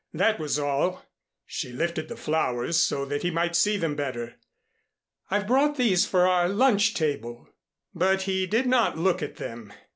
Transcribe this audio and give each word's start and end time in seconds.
That 0.15 0.39
was 0.39 0.57
all." 0.57 1.05
She 1.45 1.71
lifted 1.71 2.07
the 2.07 2.15
flowers 2.15 2.77
so 2.79 3.05
that 3.05 3.21
he 3.21 3.29
might 3.29 3.55
see 3.55 3.77
them 3.77 3.95
better. 3.95 4.39
"I've 5.29 5.45
brought 5.45 5.77
these 5.77 6.07
for 6.07 6.27
our 6.27 6.49
lunch 6.49 6.95
table." 6.95 7.47
But 7.93 8.23
he 8.23 8.47
did 8.47 8.65
not 8.65 8.97
look 8.97 9.21
at 9.21 9.35
them. 9.35 9.71